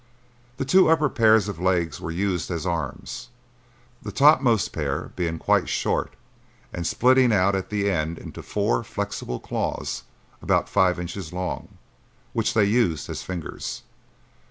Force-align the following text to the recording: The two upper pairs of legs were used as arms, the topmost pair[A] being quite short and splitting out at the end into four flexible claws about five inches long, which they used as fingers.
The 0.57 0.65
two 0.65 0.89
upper 0.89 1.09
pairs 1.09 1.47
of 1.47 1.59
legs 1.59 2.01
were 2.01 2.09
used 2.09 2.49
as 2.49 2.65
arms, 2.65 3.29
the 4.01 4.11
topmost 4.11 4.73
pair[A] 4.73 5.15
being 5.15 5.37
quite 5.37 5.69
short 5.69 6.15
and 6.73 6.87
splitting 6.87 7.31
out 7.31 7.53
at 7.53 7.69
the 7.69 7.87
end 7.87 8.17
into 8.17 8.41
four 8.41 8.83
flexible 8.83 9.39
claws 9.39 10.01
about 10.41 10.67
five 10.67 10.99
inches 10.99 11.31
long, 11.31 11.77
which 12.33 12.55
they 12.55 12.65
used 12.65 13.11
as 13.11 13.21
fingers. 13.21 13.83